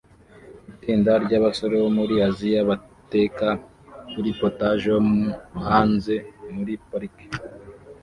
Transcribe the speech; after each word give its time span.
Itsinda 0.73 1.11
ryabasore 1.25 1.75
bo 1.83 1.89
muri 1.97 2.15
Aziya 2.27 2.61
bateka 2.69 3.47
kuri 4.11 4.29
POTAGE 4.39 4.85
yo 4.93 4.97
hanze 5.67 6.13
muri 6.55 6.73
parike 6.89 7.25